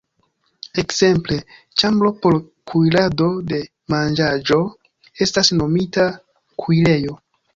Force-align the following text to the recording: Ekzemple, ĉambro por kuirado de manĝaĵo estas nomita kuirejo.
Ekzemple, 0.83 1.35
ĉambro 1.81 2.09
por 2.23 2.37
kuirado 2.71 3.27
de 3.51 3.61
manĝaĵo 3.95 4.59
estas 5.27 5.55
nomita 5.61 6.09
kuirejo. 6.65 7.15